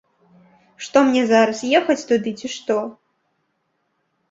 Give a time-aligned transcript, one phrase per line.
[0.85, 2.81] Што мне зараз, ехаць туды, ці што?